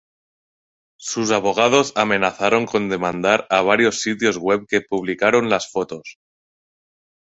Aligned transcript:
Sus 0.97 1.29
abogados 1.29 1.93
amenazaron 1.95 2.65
con 2.65 2.89
demandar 2.89 3.45
a 3.51 3.61
varios 3.61 4.01
sitios 4.01 4.37
web 4.37 4.65
que 4.67 4.81
publicaron 4.81 5.47
las 5.47 5.69
fotos. 5.71 6.17